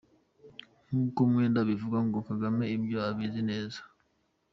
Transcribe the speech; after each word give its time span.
Nk’uko 0.87 1.19
Mwenda 1.31 1.57
abivuga 1.61 1.97
ngo 2.07 2.17
“Kagame 2.29 2.63
ibyo 2.75 2.97
abizi 3.09 3.41
neza. 3.49 3.79